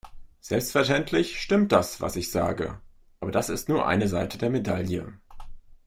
Selbstverständlich 0.39 1.39
stimmt 1.39 1.71
das, 1.71 2.01
was 2.01 2.15
ich 2.15 2.31
sage, 2.31 2.81
aber 3.19 3.29
das 3.31 3.49
ist 3.49 3.69
nur 3.69 3.85
eine 3.85 4.07
Seite 4.07 4.39
der 4.39 4.49
Medaille. 4.49 5.19